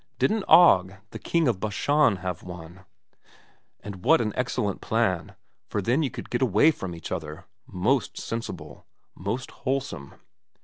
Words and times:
Didn't 0.17 0.45
Og 0.47 0.95
the 1.11 1.19
King 1.19 1.47
of 1.47 1.59
Bashan 1.59 2.15
have 2.25 2.41
one? 2.41 2.85
But 3.83 3.97
what 3.97 4.19
an 4.19 4.33
excellent 4.35 4.81
plan, 4.81 5.35
for 5.69 5.79
then 5.79 6.01
you 6.01 6.09
could 6.09 6.31
get 6.31 6.41
away 6.41 6.71
from 6.71 6.95
each 6.95 7.11
other. 7.11 7.45
Most 7.67 8.17
sensible. 8.17 8.87
Most 9.13 9.51
wholesome. 9.51 10.15